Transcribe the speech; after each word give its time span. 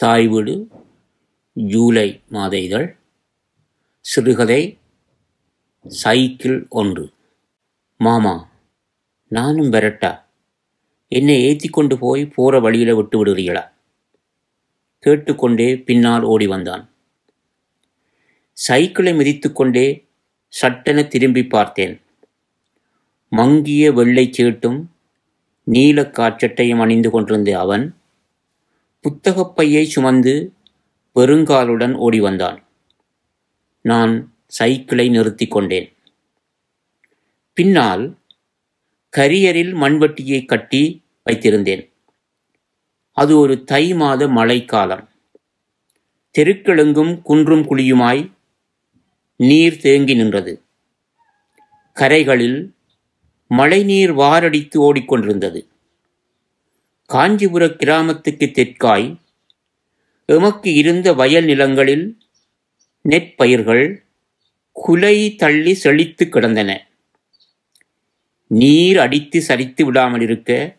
தாய் 0.00 0.26
வீடு 0.26 0.52
ஜூலை 1.56 2.06
மாத 2.34 2.54
இதழ் 2.58 2.86
சிறுகதை 4.04 4.58
சைக்கிள் 5.86 6.56
ஒன்று. 6.80 7.04
மாமா 8.00 8.32
நானும் 9.28 9.68
வரட்டா 9.72 10.12
என்னை 11.08 11.36
ஏற்றி 11.48 11.68
கொண்டு 11.68 11.98
போய் 11.98 12.24
போகிற 12.36 12.60
வழியில் 12.60 12.94
விட்டு 12.94 13.18
விடுறீங்களா 13.18 13.64
கேட்டுக்கொண்டே 15.04 15.68
பின்னால் 15.90 16.26
ஓடி 16.32 16.46
வந்தான். 16.46 16.84
சைக்கிளை 18.52 19.14
மிதித்துக்கொண்டே 19.20 19.86
சட்டென 20.48 21.06
திரும்பி 21.06 21.46
பார்த்தேன். 21.46 21.94
மங்கிய 23.28 23.92
வெள்ளை 23.92 24.28
சேட்டும் 24.30 24.80
நீல 25.66 26.10
காற்றட்டையும் 26.18 26.84
அணிந்து 26.86 27.10
கொண்டிருந்த 27.10 27.58
அவன் 27.58 27.86
புத்தகப் 29.00 29.56
பையைச் 29.56 29.90
சுமந்து 29.90 30.52
பெருங்காலுடன் 31.14 31.94
ஓடி 31.94 32.20
வந்தான் 32.20 32.64
நான் 33.82 34.34
சைக்கிளை 34.46 35.08
நிறுத்தி 35.08 35.48
கொண்டேன். 35.48 35.92
பின்னால் 37.52 38.18
கரியரில் 39.16 39.74
மண்வெட்டியை 39.74 40.44
கட்டி 40.44 41.04
வைத்திருந்தேன். 41.30 41.92
அது 43.12 43.38
ஒரு 43.38 43.64
தை 43.64 43.94
மாத 43.94 44.28
மழைக்காலம். 44.28 45.08
தெருக்கெழுங்கும் 46.38 47.22
குன்றும் 47.22 47.62
குழியுமாய் 47.62 48.32
நீர் 49.36 49.80
தேங்கி 49.80 50.14
நின்றது. 50.14 50.62
கரைகளில் 51.94 52.72
மழைநீர் 53.48 54.12
வாரடித்து 54.12 54.80
ஓடிக்கொண்டிருந்தது. 54.80 55.66
காஞ்சிபுர 57.12 57.68
கிராமத்துக்கு 57.68 58.50
தெற்காய் 58.50 59.16
எமக்கு 60.26 60.74
இருந்த 60.74 61.12
வயல் 61.12 61.44
நிலங்களில் 61.44 62.18
நெற்பயிர்கள் 63.08 63.96
குலை 64.72 65.34
தள்ளி 65.34 65.74
செழித்து 65.74 66.28
கிடந்தன. 66.28 66.86
நீர் 68.46 68.98
அடித்து 68.98 69.44
சரித்து 69.48 69.82
விடாமல் 69.82 70.20
இருக்க 70.20 70.76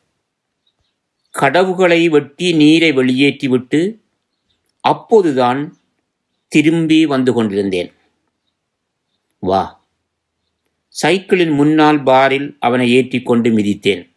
கடவுகளை 1.29 2.09
வெட்டி 2.09 2.53
நீரை 2.53 2.91
வெளியேற்றிவிட்டு 2.91 3.99
அப்போதுதான் 4.79 5.77
திரும்பி 6.47 7.05
வந்து 7.05 7.33
கொண்டிருந்தேன். 7.33 7.91
வா. 9.39 9.83
சைக்கிளின் 10.87 11.53
முன்னால் 11.53 12.03
பாரில் 12.03 12.55
அவனை 12.59 12.91
ஏற்றிக்கொண்டு 12.91 13.49
மிதித்தேன். 13.49 14.10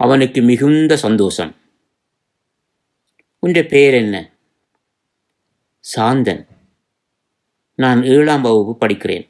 அவனுக்கு 0.00 0.42
மிகுந்த 0.42 0.96
சந்தோஷம். 0.96 1.54
உன்ற 3.38 3.62
பெயர் 3.62 3.94
என்ன? 3.94 4.32
சாந்தன். 5.96 6.46
நான் 7.74 8.04
ஏழாம் 8.04 8.42
வகுப்பு 8.42 8.86
படிக்கிறேன். 8.86 9.28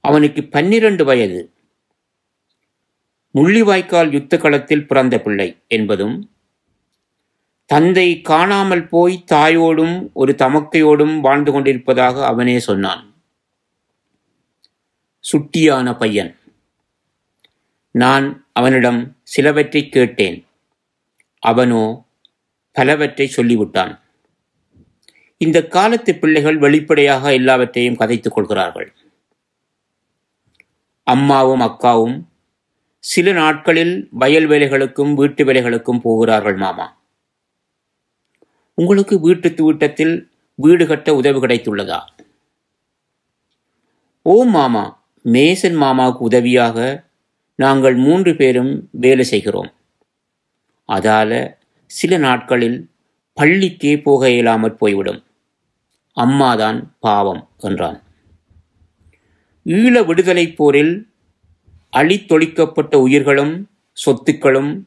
அவனுக்கு 0.00 0.44
பன்னிரண்டு 0.44 1.04
வயது. 1.04 1.52
முள்ளிவாய்க்கால் 3.34 4.12
யுத்த 4.12 4.36
களத்தில் 4.36 4.86
பிறந்த 4.86 5.20
பிள்ளை 5.20 5.62
என்பதும் 5.66 6.30
தந்தை 7.64 8.20
காணாமல் 8.20 8.88
போய் 8.88 9.24
தாயோடும் 9.32 10.12
ஒரு 10.12 10.34
தமக்கையோடும் 10.38 11.20
வாழ்ந்து 11.20 11.52
கொண்டிருப்பதாக 11.52 12.26
அவனே 12.26 12.58
சொன்னான். 12.58 13.14
சுட்டியான 15.32 15.98
பையன். 15.98 16.36
நான் 17.94 18.46
அவனிடம் 18.52 19.16
சிலவற்றை 19.22 19.88
கேட்டேன். 19.88 20.46
அவனோ 21.38 22.06
பலவற்றை 22.72 23.26
சொல்லிவிட்டான். 23.36 24.00
இந்த 25.36 25.66
காலத்து 25.66 26.14
பிள்ளைகள் 26.14 26.58
வெளிப்படையாக 26.58 27.32
எல்லாவற்றையும் 27.32 27.96
கதைத்துக் 27.96 28.34
கொள்கிறார்கள். 28.34 28.92
அம்மாவும் 31.02 31.60
அக்காவும் 31.60 32.16
சில 32.98 33.32
நாட்களில் 33.32 34.08
வயல் 34.10 34.48
வேலைகளுக்கும் 34.48 35.14
வீட்டு 35.14 35.44
வேலைகளுக்கும் 35.44 36.00
போகிறார்கள் 36.00 36.56
மாமா. 36.56 36.86
உங்களுக்கு 38.74 39.20
வீட்டு 39.20 39.54
தூட்டத்தில் 39.54 40.32
வீடு 40.54 40.86
கட்ட 40.86 41.14
உதவி 41.14 41.38
கிடைத்துள்ளதா? 41.38 42.00
ஓ 44.22 44.44
மாமா 44.44 44.84
மேசன் 45.24 45.76
மாமாவுக்கு 45.76 46.22
உதவியாக 46.30 47.10
நாங்கள் 47.54 47.94
மூன்று 47.94 48.36
பேரும் 48.36 48.88
வேலை 48.90 49.24
செய்கிறோம். 49.24 49.72
அதால 50.88 51.54
சில 51.86 52.16
நாட்களில் 52.16 52.90
பள்ளிக்கே 53.40 54.02
போக 54.02 54.28
இயலாமற் 54.28 54.76
போய்விடும். 54.76 55.24
அம்மாதான் 56.12 56.96
பாவம் 57.00 57.48
என்றான். 57.58 58.02
ஈழ 59.64 60.06
விடுதலை 60.06 60.52
போரில் 60.52 61.10
அழித்தொழிக்கப்பட்ட 61.96 62.96
உயிர்களும் 62.96 63.70
சொத்துக்களும் 64.06 64.82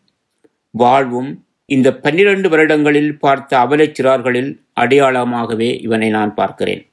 வாழ்வும் 0.72 1.46
இந்த 1.66 1.96
பன்னிரண்டு 1.96 2.50
வருடங்களில் 2.50 3.20
பார்த்த 3.20 3.60
அவலச் 3.60 4.02
சிறார்களில் 4.02 4.62
அடையாளமாகவே 4.76 5.82
இவனை 5.82 6.10
நான் 6.10 6.34
பார்க்கிறேன். 6.34 6.90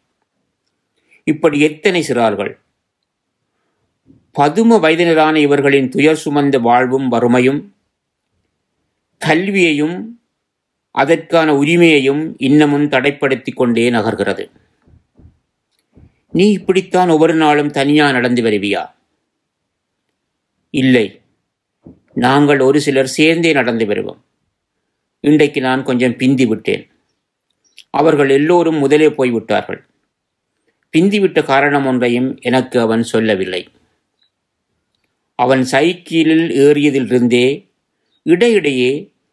இப்படி 1.25 1.61
எத்தனை 1.61 2.05
சிறார்கள்? 2.09 2.59
பதும 4.41 4.81
வயதினரான 4.81 5.37
இவர்களின் 5.37 5.89
துயர் 5.89 6.23
சுமந்த 6.25 6.61
வாழ்வும் 6.61 7.09
வறுமையும் 7.09 7.75
கல்வியையும் 9.19 10.21
அதற்கான 10.91 11.55
உரிமையையும் 11.55 12.35
இன்னமும் 12.39 12.89
தடைப்படுத்தி 12.89 13.55
கொண்டே 13.55 13.91
நகர்கிறது. 13.91 14.51
நீ 16.31 16.53
இப்படித்தான் 16.53 17.09
ஒவ்வொரு 17.09 17.35
நாளும் 17.35 17.71
தனியா 17.71 18.11
நடந்து 18.11 18.43
வருவியா? 18.43 18.91
இல்லை. 20.71 21.21
நாங்கள் 22.15 22.61
ஒரு 22.61 22.81
சிலர் 22.81 23.07
சேர்ந்தே 23.07 23.53
நடந்து 23.53 23.87
வருவோம். 23.87 24.25
இன்றைக்கு 25.21 25.61
நான் 25.61 25.83
கொஞ்சம் 25.83 26.17
பிந்தி 26.17 26.47
விட்டேன். 26.47 26.91
அவர்கள் 27.91 28.29
எல்லோரும் 28.29 28.77
முதலே 28.77 29.11
போய்விட்டார்கள். 29.11 29.87
பிந்திவிட்ட 30.97 31.43
காரணம் 31.43 31.87
ஒன்றையும் 31.87 32.39
எனக்கு 32.41 32.81
அவன் 32.81 33.03
சொல்லவில்லை. 33.03 33.69
அவன் 35.43 35.63
சைக்கிளில் 35.73 36.47
ஏறியதிலிருந்தே 36.65 37.47
இடையிடையே 38.27 38.93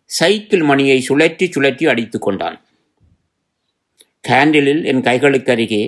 சைக்கிள் 0.09 0.63
மணியை 0.63 0.97
சுழற்றி 1.09 1.45
சுழற்றி 1.55 1.85
அடித்து 1.91 2.17
கொண்டான். 2.19 2.57
கேண்டிலில் 4.23 4.81
என் 4.91 5.01
கைகளுக்கு 5.01 5.51
அருகே 5.51 5.83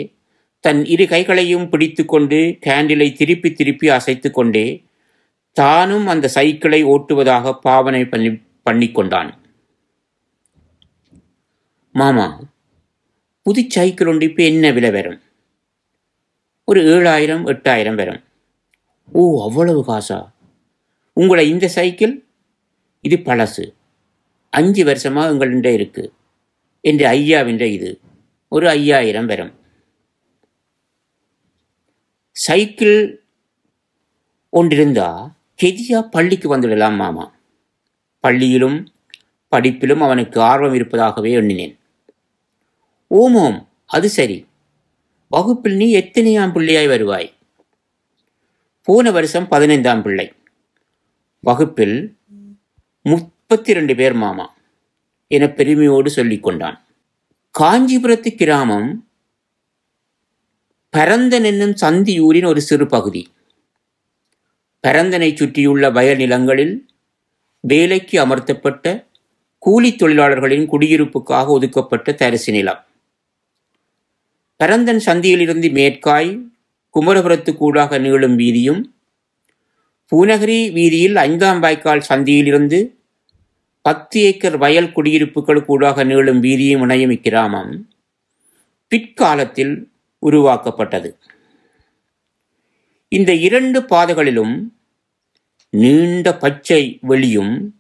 தன் 0.64 0.82
இரு 0.86 1.06
கைகளையும் 1.08 1.68
பிடித்து 1.70 2.04
கொண்டு 2.06 2.40
கேண்டிலை 2.66 3.08
திருப்பி 3.14 3.50
திருப்பி 3.54 3.88
அசைத்து 3.90 4.30
கொண்டே 4.32 4.66
தானும் 5.58 6.08
அந்த 6.08 6.26
சைக்கிளை 6.36 6.82
ஓட்டுவதாக 6.86 7.54
பாவனை 7.62 8.04
பண்ணி 8.12 8.30
பண்ணிக்கொண்டான் 8.70 9.32
மாமா 11.96 12.28
புது 13.46 13.62
சைக்கிள் 13.76 14.10
ஒன்று 14.12 14.28
இப்போ 14.30 14.44
என்ன 14.44 14.66
விலை 14.72 14.92
வரும்? 14.92 15.20
ஒரு 16.68 16.82
ஏழாயிரம் 16.94 17.44
எட்டாயிரம் 17.54 17.98
வரும். 18.02 18.22
ஓ 19.14 19.44
அவ்வளவு 19.44 19.84
காசா? 19.88 20.32
உங்களை 21.14 21.50
இந்த 21.50 21.68
சைக்கிள்? 21.68 22.26
இது 23.02 23.16
பழசு. 23.16 23.74
அஞ்சு 24.50 24.86
வருஷமாக 24.86 25.34
உங்கள்கிட்ட 25.34 25.74
இருக்கு. 25.74 26.14
என்ற 26.82 27.12
ஐயாவின்ற 27.12 27.62
இது. 27.62 28.00
ஒரு 28.50 28.70
ஐயாயிரம் 28.70 29.26
வரும். 29.26 29.54
சைக்கிள் 32.32 33.24
ஒன்றிருந்தா 34.52 35.32
கெதியா 35.64 36.02
பள்ளிக்கு 36.02 36.58
வந்துடலாம் 36.58 36.96
மாமா. 36.96 37.34
பள்ளியிலும் 38.20 38.94
படிப்பிலும் 39.52 40.00
அவனுக்கு 40.00 40.42
ஆர்வம் 40.42 40.74
இருப்பதாகவே 40.74 41.32
எண்ணினேன். 41.32 41.80
ஓமோம் 43.10 43.68
அது 43.86 44.10
சரி. 44.10 44.46
வகுப்பில் 45.30 45.76
நீ 45.76 45.96
எத்தனையாம் 45.96 46.52
பிள்ளையாய் 46.52 46.88
வருவாய்? 46.88 47.34
போன 48.92 49.12
வருஷம் 49.12 49.48
பதினைந்தாம் 49.48 50.04
பிள்ளை. 50.04 50.34
வகுப்பில் 51.40 52.18
முப்பத்தி 53.02 53.74
ரெண்டு 53.74 53.96
பேர் 53.96 54.14
மாமா 54.14 54.56
என 55.28 55.48
பெருமையோடு 55.48 56.10
சொல்லிக் 56.10 56.44
கொண்டான். 56.44 56.86
காஞ்சிபுரத்து 57.60 58.36
கிராமம் 58.36 59.08
பரந்தன் 60.90 61.44
என்னும் 61.44 61.74
சந்தியூரின் 61.82 62.46
ஒரு 62.46 62.62
சிறு 62.62 62.86
பகுதி. 62.86 63.32
பரந்தனை 64.88 65.36
சுற்றியுள்ள 65.36 65.90
வயல் 65.90 66.18
நிலங்களில் 66.18 66.90
வேலைக்கு 67.60 68.26
அமர்த்தப்பட்ட 68.26 69.06
கூலி 69.58 69.96
தொழிலாளர்களின் 69.96 70.70
குடியிருப்புக்காக 70.70 71.48
ஒதுக்கப்பட்ட 71.48 72.12
தரிசு 72.12 72.52
நிலம். 72.52 72.86
பரந்தன் 74.56 75.02
சந்தியிலிருந்து 75.06 75.72
மேற்காய் 75.72 76.51
குமரபுரத்துக்கூடாக 76.96 78.00
நீளும் 78.00 78.36
வீதியும் 78.36 78.94
பூநகரி 80.12 80.72
வீதியில் 80.72 81.16
ஐந்தாம் 81.16 81.60
வாய்க்கால் 81.60 82.08
சந்தியிலிருந்து 82.10 83.00
பத்து 83.82 84.22
ஏக்கர் 84.22 84.58
வயல் 84.58 84.92
குடியிருப்புகள் 84.92 85.66
கூடாக 85.66 86.04
நீளும் 86.04 86.40
வீதியும் 86.40 86.82
இணையும் 86.82 87.12
இக்கிராமம் 87.12 87.72
பிற்காலத்தில் 88.88 89.90
உருவாக்கப்பட்டது. 90.20 91.18
இந்த 93.10 93.34
இரண்டு 93.34 93.84
பாதைகளிலும் 93.84 94.74
நீண்ட 95.70 96.38
பச்சை 96.38 96.98
வெளியும் 97.02 97.74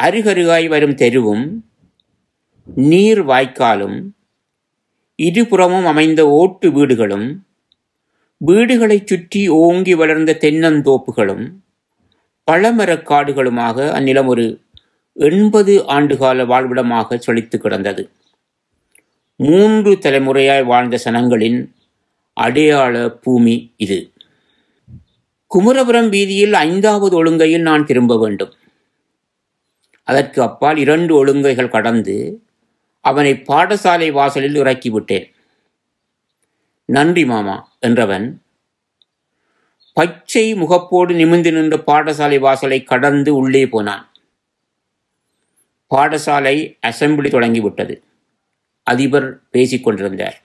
அருகருகாய் 0.00 0.68
வரும் 0.68 0.94
தெருவும் 0.94 1.62
நீர் 2.64 3.22
வாய்க்காலும் 3.26 4.12
இருபுறமும் 5.16 5.84
அமைந்த 5.84 6.28
ஓட்டு 6.28 6.72
வீடுகளும் 6.72 7.44
வீடுகளைச் 8.46 9.06
சுற்றி 9.06 9.48
ஓங்கி 9.48 9.94
வளர்ந்த 9.94 10.36
தென்னந்தோப்புகளும் 10.40 11.52
பழமரக் 12.50 13.06
காடுகளுமாக 13.08 13.90
அந்நிலம் 13.92 14.26
ஒரு 14.26 14.60
எண்பது 15.12 15.84
ஆண்டுகால 15.88 16.46
வாழ்விடமாக 16.46 17.18
செழித்து 17.18 17.58
கிடந்தது. 17.58 18.10
மூன்று 19.36 19.92
தலைமுறையாய் 19.92 20.64
வாழ்ந்த 20.64 20.98
சனங்களின் 21.04 21.70
அடையாள 22.32 23.10
பூமி 23.10 23.72
இது. 23.76 24.10
குமரபுரம் 25.54 26.08
வீதியில் 26.08 26.52
ஐந்தாவது 26.52 27.24
ஒழுங்கையில் 27.24 27.60
நான் 27.60 27.86
திரும்ப 27.86 28.18
வேண்டும். 28.18 28.52
அதற்கு 30.04 30.42
அப்பால் 30.42 30.76
இரண்டு 30.76 31.26
ஒழுங்கைகள் 31.26 31.68
கடந்து 31.68 32.42
அவனை 33.00 33.32
பாடசாலை 33.32 34.12
வாசலில் 34.12 34.54
இறக்கிவிட்டேன். 34.54 35.30
நன்றி 36.94 37.24
மாமா 37.24 37.78
என்றவன் 37.86 38.38
பச்சை 39.92 40.54
முகப்போடு 40.54 41.12
நிமிந்து 41.14 41.52
நின்ற 41.52 41.76
பாடசாலை 41.86 42.38
வாசலை 42.38 42.82
கடந்து 42.82 43.34
உள்ளே 43.34 43.68
போனான். 43.68 44.08
பாடசாலை 45.94 46.56
அசெம்பிளி 46.86 47.30
தொடங்கிவிட்டது. 47.30 48.02
அதிபர் 48.82 49.50
பேசிக் 49.50 49.84
கொண்டிருந்தார். 49.84 50.42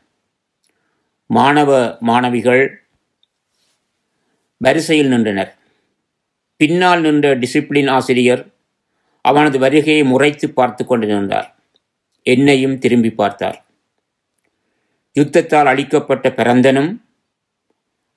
மாணவ 1.26 1.98
மாணவிகள் 2.00 2.88
வரிசையில் 4.58 5.08
நின்றனர். 5.08 5.56
பின்னால் 6.58 7.02
நின்ற 7.02 7.36
டிசிப்ளின் 7.36 7.90
ஆசிரியர் 7.90 8.44
அவனது 9.22 9.60
வருகையை 9.60 10.04
முறைத்து 10.04 10.50
பார்த்து 10.50 10.86
கொண்டு 10.86 11.08
நின்றார் 11.08 11.56
என்னையும் 12.24 12.78
திரும்பி 12.80 13.10
பார்த்தார். 13.10 13.65
யுத்தத்தால் 15.16 15.66
அழிக்கப்பட்ட 15.66 16.30
பிறந்தனும் 16.30 16.92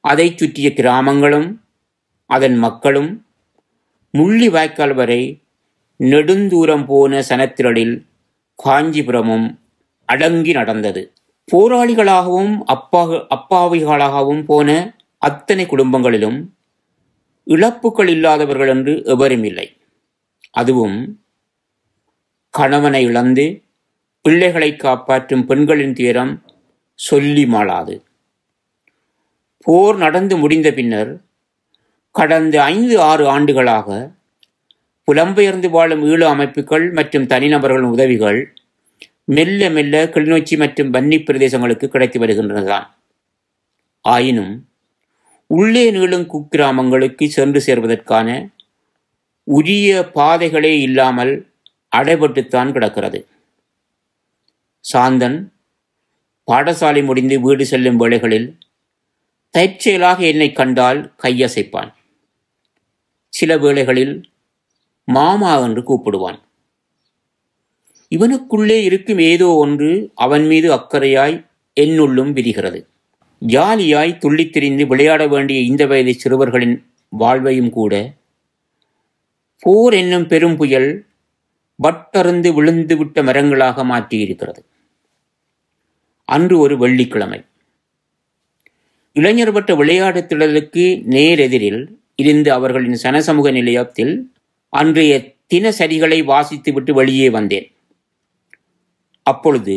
அதைச் 0.00 0.38
சுற்றிய 0.38 0.72
கிராமங்களும் 0.72 1.48
அதன் 2.26 2.56
மக்களும் 2.56 3.10
முள்ளி 4.14 4.48
வாய்க்கால் 4.50 4.94
வரை 4.94 5.22
நெடுந்தூரம் 6.00 6.84
போன 6.86 7.20
சனத்திரளில் 7.28 7.94
காஞ்சிபுரமும் 8.64 9.46
அடங்கி 10.04 10.52
நடந்தது. 10.52 11.12
போராளிகளாகவும் 11.48 12.54
அப்பா 12.64 13.02
அப்பாவிகளாகவும் 13.36 14.42
போன 14.44 14.68
அத்தனை 15.18 15.66
குடும்பங்களிலும் 15.66 16.38
இழப்புகள் 17.44 18.08
இல்லாதவர்கள் 18.08 18.68
என்று 18.68 19.02
எவரும் 19.04 19.44
இல்லை. 19.44 19.66
அதுவும் 20.50 20.98
கணவனை 22.54 23.04
இழந்து 23.04 23.46
பிள்ளைகளை 24.24 24.76
காப்பாற்றும் 24.76 25.46
பெண்களின் 25.46 25.92
துயரம் 25.92 26.32
சொல்லி 26.98 27.46
மாளாது. 27.46 27.94
போர் 29.66 29.96
நடந்து 29.96 30.36
முடிந்த 30.36 30.68
பின்னர் 30.72 31.10
கடந்த 32.10 32.54
ஐந்து 32.62 33.00
ஆறு 33.00 33.24
ஆண்டுகளாக 33.28 33.88
புலம்பெயர்ந்து 35.08 35.68
வாழும் 35.70 36.02
ஈழ 36.04 36.20
அமைப்புகள் 36.24 36.86
மற்றும் 36.92 37.26
தனிநபர்களின் 37.26 37.92
உதவிகள் 37.94 38.40
மெல்ல 39.24 39.70
மெல்ல 39.70 40.04
கிளிநொச்சி 40.04 40.56
மற்றும் 40.56 40.92
வன்னி 40.94 41.18
பிரதேசங்களுக்கு 41.20 41.86
கிடைத்து 41.86 42.18
வருகின்றனதான். 42.20 42.86
ஆயினும் 44.00 44.54
உள்ளே 45.46 45.84
நீளும் 45.92 46.26
குக்கிராமங்களுக்கு 46.32 47.26
சென்று 47.26 47.60
சேர்வதற்கான 47.66 48.28
உரிய 49.44 50.10
பாதைகளே 50.14 50.72
இல்லாமல் 50.80 51.32
அடைபட்டுத்தான் 51.96 52.72
கிடக்கிறது. 52.72 53.20
சாந்தன் 54.92 55.38
பாடசாலை 56.48 57.04
முடிந்து 57.04 57.40
வீடு 57.40 57.66
செல்லும் 57.66 57.96
வேளைகளில் 57.96 58.58
தற்செயலாக 59.50 60.24
என்னை 60.24 60.52
கண்டால் 60.52 61.12
கையசைப்பான். 61.22 61.92
சில 63.28 63.58
வேளைகளில் 63.58 64.30
மாமா 65.04 65.58
என்று 65.58 65.82
கூப்பிடுவான். 65.82 66.38
இவனுக்குள்ளே 68.10 68.82
இருக்கும் 68.82 69.18
ஏதோ 69.18 69.46
ஒன்று 69.46 70.10
அவன் 70.14 70.46
மீது 70.46 70.74
அக்கறையாய் 70.74 71.46
என்னுள்ளும் 71.80 72.32
விரிகிறது. 72.32 72.86
ஜாலியாய் 73.46 74.18
துள்ளித் 74.18 74.52
திரிந்து 74.52 74.86
விளையாட 74.86 75.26
வேண்டிய 75.26 75.60
இந்த 75.60 75.86
வயது 75.86 76.14
சிறுவர்களின் 76.14 76.86
வாழ்வையும் 77.08 77.70
கூட 77.70 78.12
போர் 79.60 79.94
என்னும் 79.94 80.26
பெரும் 80.26 80.56
புயல் 80.56 81.06
வட்டருந்து 81.82 82.54
விழுந்து 82.54 82.96
விட்ட 82.96 83.22
மரங்களாக 83.22 83.84
மாற்றியிருக்கிறது. 83.84 84.67
அன்று 86.28 86.58
ஒரு 86.58 86.78
வெள்ளிக்கிழமை. 86.78 87.44
இளைஞர் 89.12 89.52
பட்ட 89.52 89.74
விளையாட்டு 89.74 90.20
திடலுக்கு 90.20 90.84
நேரெதிரில் 91.10 91.80
இருந்த 92.16 92.48
அவர்களின் 92.54 92.98
சனசமூக 93.02 93.52
நிலையத்தில் 93.52 94.14
அன்றைய 94.72 95.12
தினசரிகளை 95.54 96.18
வாசித்துவிட்டு 96.24 96.92
வெளியே 96.92 97.30
வந்தேன். 97.30 97.66
அப்பொழுது 99.22 99.76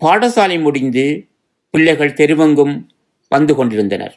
பாடசாலை 0.00 0.60
முடிந்து 0.60 1.04
பிள்ளைகள் 1.70 2.12
தெருவெங்கும் 2.12 2.74
வந்து 3.28 3.54
கொண்டிருந்தனர். 3.54 4.14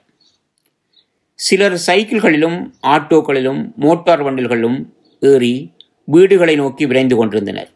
சிலர் 1.40 1.78
சைக்கிள்களிலும் 1.88 2.58
ஆட்டோக்களிலும் 2.82 3.62
மோட்டார் 3.76 4.24
வண்டில்களிலும் 4.24 4.78
ஏறி 5.20 5.54
வீடுகளை 6.06 6.56
நோக்கி 6.56 6.86
விரைந்து 6.86 7.16
கொண்டிருந்தனர். 7.16 7.70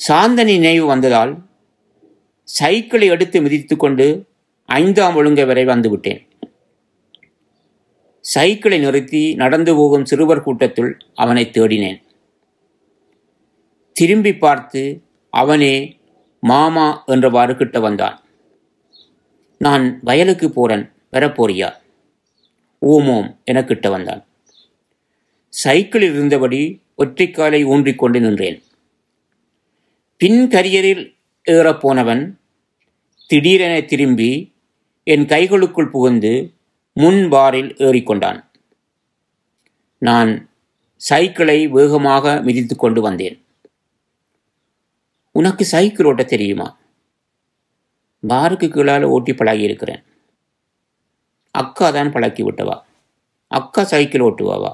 சாந்தனி 0.00 0.54
நினைவு 0.56 0.86
வந்ததால் 0.86 1.32
சைக்கிளை 2.46 3.06
எடுத்து 3.06 3.42
மிதித்து 3.42 3.76
கொண்டு 3.76 4.26
ஐந்தாம் 4.64 5.14
ஒழுங்கை 5.14 5.46
வரை 5.46 5.64
வந்துவிட்டேன் 5.64 6.24
சைக்கிளை 8.20 8.78
நிறுத்தி 8.78 9.34
நடந்து 9.34 9.74
போகும் 9.74 10.04
சிறுவர் 10.04 10.44
கூட்டத்துள் 10.44 10.92
அவனை 11.14 11.50
தேடினேன். 11.52 11.98
திரும்பி 13.92 14.36
பார்த்து 14.36 15.02
அவனே 15.30 15.98
மாமா 16.40 17.04
என்றவாறு 17.06 17.54
கிட்ட 17.54 17.80
வந்தான். 17.80 18.24
நான் 19.58 20.00
வயலுக்கு 20.02 20.50
போறேன் 20.50 20.92
வரப்போறியா? 21.12 21.68
ஓமோம் 22.82 23.36
என 23.44 23.64
கிட்ட 23.64 23.90
வந்தான். 23.90 24.24
சைக்கிளில் 25.48 26.12
இருந்தபடி 26.12 26.80
ஒற்றைக்காலை 26.98 27.60
ஊன்றிக்கொண்டு 27.64 28.20
நின்றேன். 28.20 28.62
பின் 30.16 30.48
கரியரில் 30.48 31.04
ஏறப்போனவன் 31.44 32.22
திடீரென 33.30 33.80
திரும்பி 33.80 34.54
என் 35.04 35.24
கைகளுக்குள் 35.24 35.90
புகுந்து 35.90 36.54
முன் 36.92 37.28
பாரில் 37.28 37.70
ஏறிக்கொண்டான். 37.86 38.44
நான் 39.98 40.30
சைக்கிளை 40.96 41.68
வேகமாக 41.68 42.40
மிதித்து 42.40 42.76
கொண்டு 42.76 43.00
வந்தேன். 43.00 43.36
உனக்கு 45.30 45.64
சைக்கிள் 45.64 46.06
ஓட்ட 46.06 46.22
தெரியுமா? 46.22 46.68
பாருக்கு 48.22 48.68
கீழால் 48.68 49.02
ஓட்டி 49.02 49.32
பழகி 49.32 49.60
இருக்கிறேன் 49.60 50.02
அக்கா 51.50 51.90
தான் 51.90 52.12
பழக்கி 52.12 52.42
விட்டவா? 52.42 52.76
அக்கா 53.50 53.84
சைக்கிள் 53.84 54.20
ஓட்டுவாவா? 54.20 54.72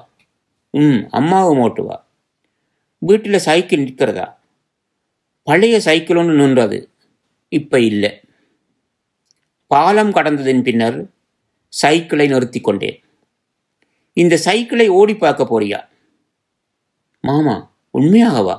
ம் 0.69 1.01
அம்மாவும் 1.09 1.59
ஓட்டுவா? 1.59 1.97
வீட்டில் 2.97 3.45
சைக்கிள் 3.47 3.83
நிற்கிறதா? 3.83 4.27
பழைய 5.43 5.79
சைக்கிள் 5.79 6.17
ஒன்று 6.17 6.33
நின்றது. 6.33 6.89
இப்போ 7.49 7.79
இல்லை. 7.79 8.11
பாலம் 9.67 10.11
கடந்ததின் 10.11 10.61
பின்னர் 10.61 10.97
சைக்கிளை 11.73 12.27
நிறுத்தி 12.27 12.61
கொண்டேன் 12.61 12.97
இந்த 14.17 14.37
சைக்கிளை 14.37 14.87
ஓடி 14.87 15.15
பார்க்க 15.15 15.43
போறியா? 15.43 15.79
மாமா 17.19 17.55
உண்மையாகவா? 17.93 18.55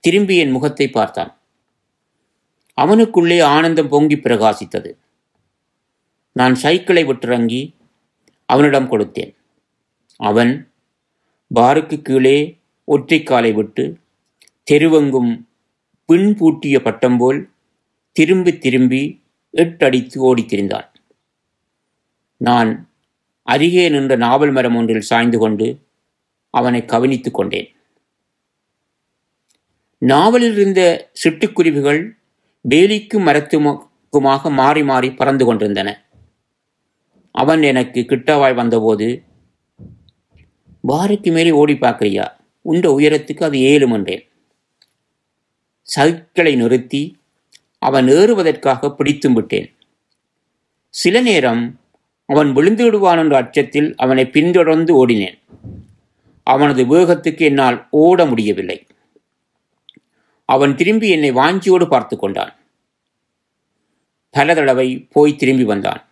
திரும்பி 0.00 0.36
என் 0.36 0.50
முகத்தை 0.50 0.86
பார்த்தான். 0.88 1.32
அவனுக்குள்ளே 2.78 3.40
ஆனந்தம் 3.40 3.88
பொங்கி 3.88 4.16
பிரகாசித்தது. 4.16 4.90
நான் 6.32 6.54
சைக்கிளை 6.54 7.04
விட்டிறங்கி 7.04 7.74
அவனிடம் 8.48 8.90
கொடுத்தேன். 8.90 9.32
அவன் 10.20 10.52
பாருக்கு 11.50 12.02
கீழே 12.02 12.38
ஒற்றைக்காலை 12.88 13.52
விட்டு 13.52 13.84
தெருவெங்கும் 14.70 15.32
பின் 16.08 16.30
பூட்டிய 16.34 16.76
பட்டம் 16.82 17.16
போல் 17.16 17.50
திரும்பி 18.12 18.58
திரும்பி 18.58 19.02
எட்டடித்து 19.54 20.16
ஓடித் 20.20 20.50
திரிந்தான் 20.52 20.88
நான் 22.36 22.70
அருகே 23.42 23.88
நின்ற 23.88 24.16
நாவல் 24.16 24.50
மரம் 24.50 24.76
ஒன்றில் 24.76 25.08
சாய்ந்து 25.10 25.38
கொண்டு 25.38 25.66
அவனை 26.50 26.84
கவனித்துக் 26.84 27.34
கொண்டேன். 27.34 27.68
நாவலில் 29.98 30.52
இருந்த 30.52 31.10
சிட்டுக்குருவிகள் 31.24 32.00
வேலிக்கும் 32.68 33.26
மரத்துக்குமாக 33.28 34.50
மாறி 34.50 34.82
மாறி 34.82 35.12
பறந்து 35.12 35.44
கொண்டிருந்தன. 35.44 35.90
அவன் 37.34 37.62
எனக்கு 37.62 38.00
கிட்டவாய் 38.00 38.54
வந்தபோது 38.54 39.22
பாருக்கு 40.88 41.30
மேலே 41.32 41.50
ஓடி 41.50 41.72
பார்க்குறியா? 41.72 42.26
உண்ட 42.60 42.98
உயரத்துக்கு 42.98 43.42
அது 43.42 43.58
ஏழும் 43.58 43.92
என்றேன். 43.92 44.24
சைக்கிளை 45.82 46.54
நிறுத்தி 46.56 47.02
அவன் 47.84 48.06
ஏறுவதற்காக 48.08 48.94
பிடித்தும் 48.98 49.32
விட்டேன். 49.32 49.68
சில 50.94 51.20
நேரம் 51.20 51.62
அவன் 52.28 52.50
விழுந்து 52.52 52.84
விடுவான் 52.84 53.18
என்ற 53.18 53.36
அச்சத்தில் 53.36 53.88
அவனை 53.96 54.24
பின்தொடர்ந்து 54.26 54.92
ஓடினேன். 55.00 55.38
அவனது 56.46 56.82
வேகத்துக்கு 56.84 57.44
என்னால் 57.50 57.78
ஓட 57.90 58.26
முடியவில்லை. 58.26 58.78
அவன் 60.48 60.74
திரும்பி 60.74 61.08
என்னை 61.08 61.30
வாஞ்சியோடு 61.32 61.86
பார்த்து 61.88 62.14
கொண்டான். 62.16 62.54
பல 64.30 64.54
தடவை 64.54 64.88
போய் 65.14 65.36
திரும்பி 65.36 65.64
வந்தான். 65.64 66.02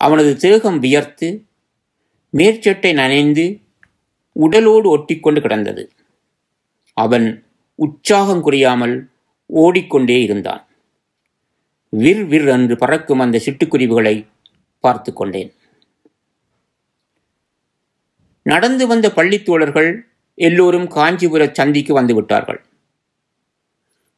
அவனது 0.00 0.36
தேகம் 0.36 0.78
வியர்த்து 0.78 1.28
மேற்சட்டை 2.36 2.90
நனைந்து 2.92 3.44
உடலோடு 4.32 4.88
ஒட்டிக்கொண்டு 4.96 5.40
கிடந்தது. 5.40 5.84
அவன் 6.96 7.26
உற்சாகம் 7.74 8.40
குறையாமல் 8.40 8.96
ஓடிக்கொண்டே 9.48 10.22
இருந்தான். 10.22 10.66
விர் 11.92 12.24
விர் 12.32 12.48
என்று 12.48 12.76
பறக்கும் 12.76 13.18
அந்த 13.18 13.40
சிட்டுக்குருவிகளை 13.46 14.26
பார்த்து 14.80 15.12
கொண்டேன். 15.12 15.52
நடந்து 18.42 18.86
வந்த 18.86 19.12
பள்ளித்தோழர்கள் 19.16 20.00
எல்லோரும் 20.34 20.86
காஞ்சிபுர 20.88 21.50
சந்திக்கு 21.52 21.94
வந்து 21.94 22.14
விட்டார்கள். 22.14 22.60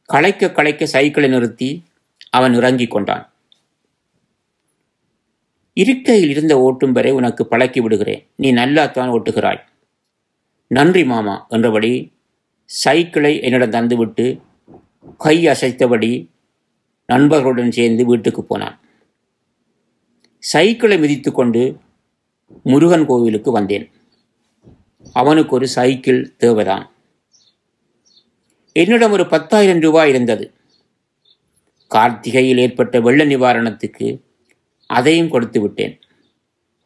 களைக்க 0.05 0.51
களைக்க 0.51 0.85
சைக்கிளை 0.85 1.29
நிறுத்தி 1.29 1.83
அவன் 2.29 2.53
இறங்கிக் 2.53 2.91
கொண்டான். 2.91 3.25
இருக்கையில் 5.73 6.29
இருந்த 6.29 6.53
ஓட்டும் 6.57 6.91
வரை 6.91 7.11
உனக்கு 7.11 7.47
பழக்கி 7.47 7.81
விடுகிறேன். 7.81 8.27
நீ 8.35 8.51
நல்லாத்தான் 8.51 9.09
ஓட்டுகிறாய். 9.09 9.61
நன்றி 10.67 11.03
மாமா 11.05 11.45
என்றபடி 11.49 12.13
சைக்கிளை 12.65 13.41
என்னிடம் 13.41 13.71
தந்துவிட்டு 13.71 14.25
கை 15.17 15.45
அசைத்தபடி 15.45 16.29
நண்பர்களுடன் 17.05 17.71
சேர்ந்து 17.71 18.05
வீட்டுக்கு 18.05 18.43
போனான். 18.43 18.79
சைக்கிளை 20.37 20.99
மிதித்து 20.99 21.31
கொண்டு 21.31 21.77
முருகன் 22.63 23.05
கோவிலுக்கு 23.05 23.51
வந்தேன். 23.51 23.91
அவனுக்கு 25.13 25.55
ஒரு 25.55 25.67
சைக்கிள் 25.67 26.35
தேவைதான். 26.35 26.91
என்னிடம் 28.73 29.11
ஒரு 29.11 29.27
பத்தாயிரம் 29.27 29.79
ரூபாய் 29.79 30.09
இருந்தது. 30.09 30.53
கார்த்திகையில் 31.95 32.57
ஏற்பட்ட 32.57 32.99
வெள்ள 32.99 33.25
நிவாரணத்துக்கு 33.25 34.21
அதையும் 34.87 35.29
கொடுத்து 35.29 35.61
விட்டேன். 35.61 35.99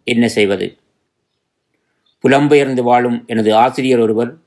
என்ன 0.03 0.27
செய்வது? 0.27 0.77
புலம்பெயர்ந்து 2.23 2.81
வாழும் 2.81 3.23
எனது 3.27 3.55
ஆசிரியர் 3.55 3.99
ஒருவர் 3.99 4.44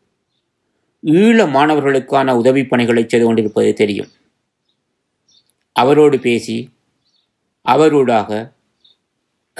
ஈழ 1.03 1.51
மாணவர்களுக்கான 1.51 2.37
உதவி 2.37 2.67
பணிகளை 2.67 3.05
செய்து 3.09 3.27
கொண்டிருப்பது 3.27 3.73
தெரியும். 3.73 4.09
அவரோடு 5.73 6.19
பேசி 6.19 6.71
அவரூடாக 7.65 8.53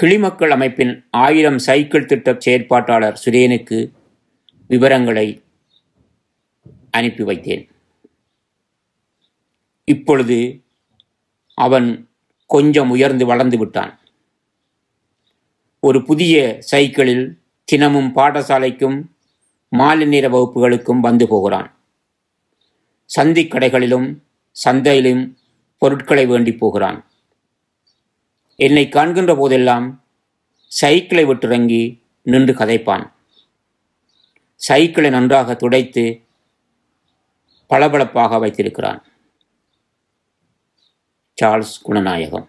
கிளிமக்கள் 0.01 0.49
அமைப்பின் 0.49 1.05
ஆயிரம் 1.09 1.57
சைக்கிள் 1.57 2.05
திட்ட 2.05 2.31
செயற்பாட்டாளர் 2.31 3.17
சுரேனுக்கு 3.25 3.91
விவரங்களை 4.67 5.43
அனுப்பி 6.91 7.23
வைத்தேன். 7.23 7.67
இப்பொழுது 9.83 10.63
அவன் 11.53 12.09
கொஞ்சம் 12.45 12.89
உயர்ந்து 12.89 13.25
வளர்ந்து 13.25 13.57
விட்டான். 13.57 13.99
ஒரு 15.79 16.03
புதிய 16.03 16.57
சைக்கிளில் 16.59 17.39
தினமும் 17.63 18.15
பாடசாலைக்கும் 18.15 19.03
மாலை 19.69 20.05
நேர 20.05 20.27
வகுப்புகளுக்கும் 20.27 20.99
வந்து 20.99 21.27
போகிறான். 21.27 21.77
சந்திக் 23.05 23.53
கடைகளிலும் 23.53 24.23
சந்தையிலும் 24.65 25.37
பொருட்களை 25.77 26.25
வேண்டி 26.25 26.55
போகிறான். 26.55 27.05
என்னை 28.55 28.89
காண்கின்ற 28.89 29.35
போதெல்லாம் 29.35 30.05
சைக்கிளை 30.67 31.25
விட்டிறங்கி 31.25 32.01
நின்று 32.21 32.53
கதைப்பான். 32.53 33.11
சைக்கிளை 34.55 35.09
நன்றாக 35.09 35.55
துடைத்து 35.55 36.21
பளபளப்பாக 37.67 38.39
வைத்திருக்கிறான். 38.39 39.03
சார்ல்ஸ் 41.41 41.79
குணநாயகம். 41.85 42.47